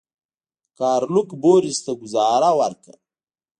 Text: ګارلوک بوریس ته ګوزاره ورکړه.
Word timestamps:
ګارلوک 0.77 1.29
بوریس 1.41 1.79
ته 1.85 1.91
ګوزاره 2.01 2.49
ورکړه. 2.59 2.95